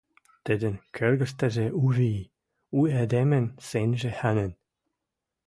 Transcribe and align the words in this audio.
Тӹдӹн 0.45 0.73
кӧргӹштӹжӹ 0.95 1.67
у 1.83 1.85
ви, 1.95 2.13
у 2.77 2.79
эдемӹн 3.01 3.45
сӹнжӹ 3.67 4.11
ханен. 4.19 4.51